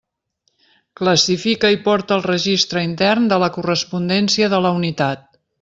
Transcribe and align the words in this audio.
Classifica 1.01 1.71
i 1.75 1.79
porta 1.83 2.17
el 2.17 2.25
registre 2.27 2.85
intern 2.89 3.31
de 3.35 3.41
la 3.47 3.53
correspondència 3.59 4.53
de 4.57 4.65
la 4.69 4.77
unitat. 4.83 5.27